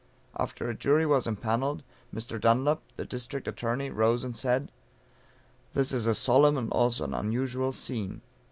After 0.35 0.67
a 0.67 0.73
jury 0.73 1.05
was 1.05 1.27
empannelled, 1.27 1.83
Mr. 2.11 2.41
Dunlap, 2.41 2.81
the 2.95 3.05
District 3.05 3.47
Attorney, 3.47 3.91
rose 3.91 4.23
and 4.23 4.35
said 4.35 4.71
"This 5.75 5.91
is 5.93 6.07
a 6.07 6.15
solemn, 6.15 6.57
and 6.57 6.71
also 6.71 7.03
an 7.03 7.13
unusual 7.13 7.71
scene. 7.71 8.21